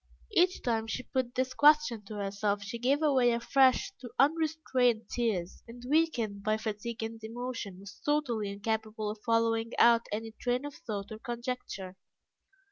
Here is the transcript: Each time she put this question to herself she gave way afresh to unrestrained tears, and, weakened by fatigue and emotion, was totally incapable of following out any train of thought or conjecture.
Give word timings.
Each 0.31 0.63
time 0.63 0.87
she 0.87 1.03
put 1.03 1.35
this 1.35 1.53
question 1.53 2.03
to 2.05 2.15
herself 2.15 2.63
she 2.63 2.79
gave 2.79 3.01
way 3.03 3.33
afresh 3.33 3.91
to 4.01 4.09
unrestrained 4.17 5.07
tears, 5.11 5.61
and, 5.67 5.83
weakened 5.87 6.41
by 6.41 6.57
fatigue 6.57 7.03
and 7.03 7.23
emotion, 7.23 7.79
was 7.79 8.01
totally 8.03 8.49
incapable 8.51 9.11
of 9.11 9.21
following 9.23 9.73
out 9.77 10.07
any 10.11 10.31
train 10.31 10.65
of 10.65 10.73
thought 10.73 11.11
or 11.11 11.19
conjecture. 11.19 11.97